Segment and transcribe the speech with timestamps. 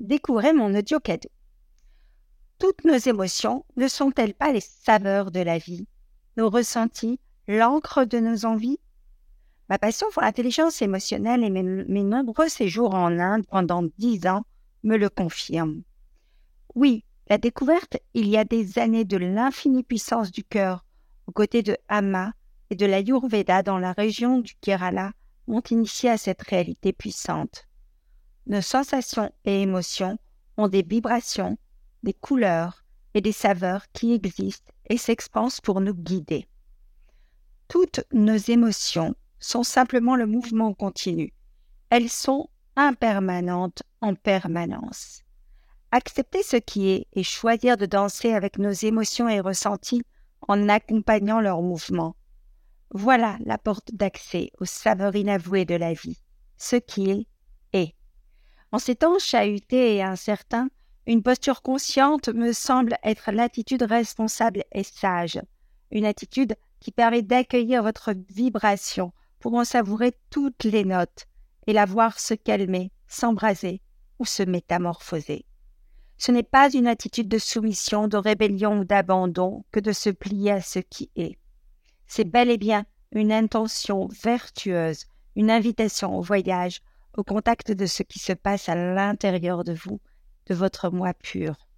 [0.00, 1.28] Découvrez mon audio cadeau.
[2.58, 5.86] Toutes nos émotions ne sont-elles pas les saveurs de la vie,
[6.38, 8.80] nos ressentis, l'encre de nos envies?
[9.68, 11.62] Ma passion pour l'intelligence émotionnelle et mes,
[12.02, 14.46] nombreux séjours en Inde pendant dix ans
[14.84, 15.82] me le confirment.
[16.74, 20.86] Oui, la découverte il y a des années de l'infinie puissance du cœur
[21.26, 22.32] aux côtés de Amma
[22.70, 25.12] et de l'Ayurveda dans la région du Kerala
[25.46, 27.66] m'ont initié à cette réalité puissante.
[28.50, 30.18] Nos sensations et émotions
[30.56, 31.56] ont des vibrations,
[32.02, 32.84] des couleurs
[33.14, 36.48] et des saveurs qui existent et s'expansent pour nous guider.
[37.68, 41.32] Toutes nos émotions sont simplement le mouvement continu.
[41.90, 45.22] Elles sont impermanentes en permanence.
[45.92, 50.02] Accepter ce qui est et choisir de danser avec nos émotions et ressentis
[50.48, 52.16] en accompagnant leur mouvement.
[52.90, 56.20] Voilà la porte d'accès aux saveurs inavouées de la vie.
[56.56, 57.26] Ce qui est,
[57.72, 57.94] est.
[58.72, 60.68] En ces temps chahutés et incertains,
[61.06, 65.40] une posture consciente me semble être l'attitude responsable et sage,
[65.90, 71.26] une attitude qui permet d'accueillir votre vibration pour en savourer toutes les notes
[71.66, 73.80] et la voir se calmer, s'embraser
[74.18, 75.46] ou se métamorphoser.
[76.16, 80.52] Ce n'est pas une attitude de soumission, de rébellion ou d'abandon que de se plier
[80.52, 81.38] à ce qui est.
[82.06, 86.82] C'est bel et bien une intention vertueuse, une invitation au voyage
[87.16, 90.00] au contact de ce qui se passe à l'intérieur de vous,
[90.46, 91.68] de votre moi pur.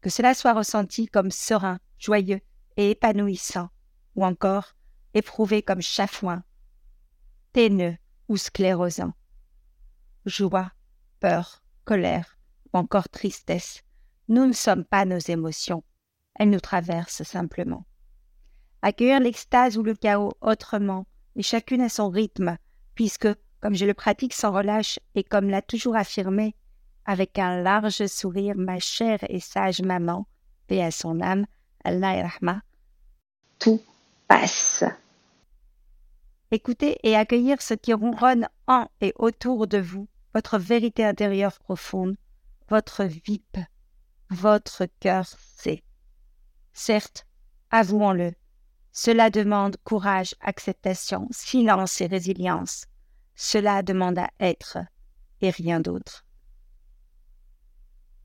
[0.00, 2.40] Que cela soit ressenti comme serein, joyeux
[2.76, 3.70] et épanouissant,
[4.16, 4.74] ou encore
[5.14, 6.44] éprouvé comme chafouin,
[7.52, 7.96] téneux
[8.28, 9.12] ou sclérosant.
[10.26, 10.72] Joie,
[11.20, 12.38] peur, colère
[12.72, 13.82] ou encore tristesse,
[14.28, 15.84] nous ne sommes pas nos émotions,
[16.34, 17.84] elles nous traversent simplement.
[18.82, 22.58] Accueillir l'extase ou le chaos autrement, et chacune à son rythme,
[22.94, 23.28] puisque
[23.64, 26.54] comme je le pratique sans relâche et comme l'a toujours affirmé,
[27.06, 30.26] avec un large sourire, ma chère et sage maman,
[30.66, 31.46] paix à son âme,
[31.82, 32.60] Allah Rahma,
[33.58, 33.80] tout
[34.28, 34.84] passe.
[36.50, 42.16] Écoutez et accueillir ce qui ronronne en et autour de vous, votre vérité intérieure profonde,
[42.68, 43.56] votre VIP,
[44.28, 45.24] votre cœur
[45.56, 45.82] sait.
[46.74, 47.26] Certes,
[47.70, 48.34] avouons-le,
[48.92, 52.84] cela demande courage, acceptation, silence et résilience.
[53.34, 54.78] Cela demande à être
[55.40, 56.24] et rien d'autre.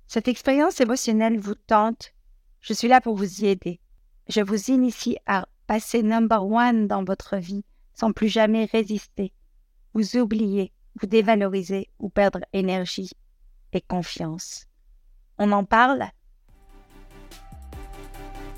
[0.08, 2.14] Cette expérience émotionnelle vous tente,
[2.62, 3.80] je suis là pour vous y aider.
[4.28, 9.34] Je vous initie à passer number one dans votre vie sans plus jamais résister,
[9.94, 13.12] vous oublier, vous dévaloriser ou perdre énergie
[13.74, 14.66] et confiance.
[15.38, 16.06] On en parle?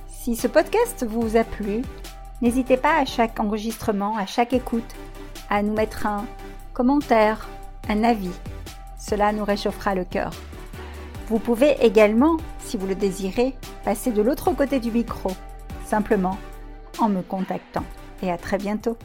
[0.08, 1.82] Si ce podcast vous a plu,
[2.42, 4.96] n'hésitez pas à chaque enregistrement, à chaque écoute,
[5.50, 6.28] à nous mettre un
[6.74, 7.48] commentaire,
[7.90, 8.32] un avis.
[8.98, 10.32] Cela nous réchauffera le cœur.
[11.28, 15.32] Vous pouvez également, si vous le désirez, passer de l'autre côté du micro,
[15.86, 16.38] simplement
[17.00, 17.84] en me contactant.
[18.22, 18.98] Et à très bientôt.